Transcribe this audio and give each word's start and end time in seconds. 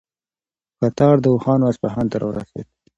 کتار 0.79 1.15
د 1.21 1.25
اوښانو 1.33 1.69
اصفهان 1.71 2.05
ته 2.11 2.17
راورسېد. 2.21 2.67